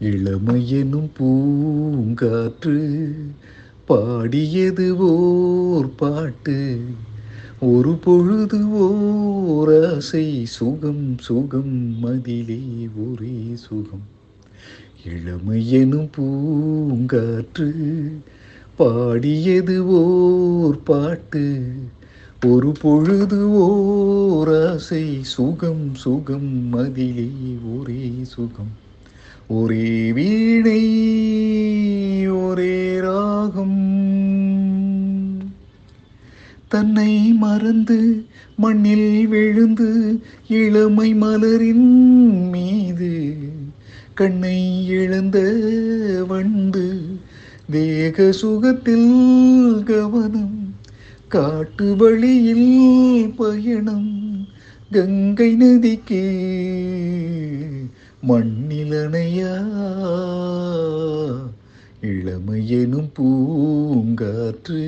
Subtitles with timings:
[0.00, 3.12] இளமையெனும் பூங்காற்று
[3.84, 6.80] பாடியது ஓர் பாட்டு.
[7.60, 14.06] ஒரு பொழுது ஓர் ஆசை சுகம் சுகம் மதிலே ஒரே சுகம்.
[15.06, 17.70] இளமையெனும் பூங்காற்று
[18.76, 21.72] பாடியது ஓர் பாட்டு.
[22.46, 27.30] ஒரு பொழுது ஓர் ஆசை சுகம் சுகம் மதிலே
[27.76, 28.84] ஒரே சுகம்.
[29.48, 30.82] ஒரே வீணை
[32.26, 33.84] ஒரே ராகம்.
[36.68, 38.24] தன்னை மறந்து
[38.56, 43.36] மண்ணில் விழுந்து இளமை மலரின் மீது
[44.14, 45.38] கண்ணை இழந்த
[46.28, 47.04] வண்டு
[47.70, 50.74] தேக சுகத்தில் கவனம்
[51.28, 54.24] காட்டு வழியில் பயணம்.
[54.92, 56.26] கங்கை நதிக்கே
[58.28, 59.54] மண்ணிலனையா
[62.02, 64.84] இளமையெனும் பூங்காற்று.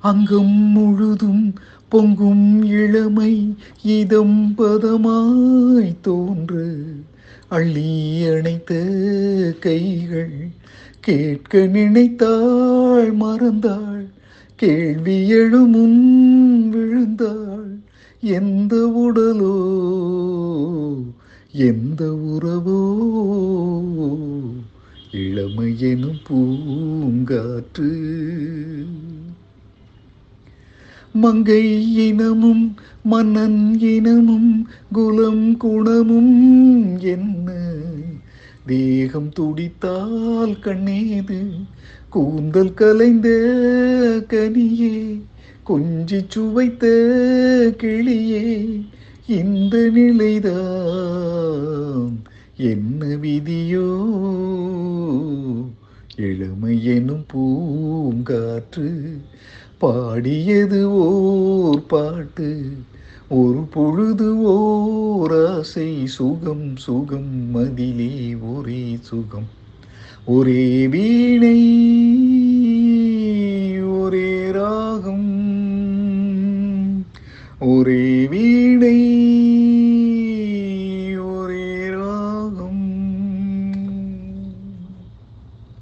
[0.00, 1.54] அங்கும் முழுதும்
[1.88, 6.66] பொங்கும் இளமை இதம் பதமாய் தோன்று
[7.48, 8.72] அள்ளி அணைத்த
[9.60, 10.48] கைகள்
[11.00, 14.06] கேட்க நினைத்தாள் மறந்தாள்
[14.56, 16.00] கேள்வி எழுமுன்
[16.68, 17.57] விழுந்தாள்.
[18.20, 19.56] எந்த உடலோ
[21.52, 22.80] எந்த உறவோ
[25.12, 27.90] இளமையெனும் பூங்காற்று.
[31.12, 37.77] மங்கை இனமும் மன்னன் இனமும் குலம் குணமும் என்ன?
[38.68, 41.38] தேகம் துடித்தால் கண்ணேது
[42.08, 43.28] கூந்தல் கலைந்த
[44.28, 44.94] கனியே
[45.66, 46.84] கொஞ்சி சுவைத்த
[47.76, 48.44] கிளியே
[49.30, 50.56] இந்த நிலைதான்
[52.64, 53.88] என்ன விதியோ?
[56.18, 58.88] இளமை எனும் பூங்காற்று
[59.78, 62.48] பாடியது ஓர் பாட்டு
[63.30, 69.48] ஒரு பொழுது ஓராசை சுகம் சுகம் மதிலே ஒரே சுகம்.
[70.24, 71.60] ஒரே வீணை
[73.82, 75.46] ஒரே ராகம்.
[77.58, 79.07] ஒரே வீணை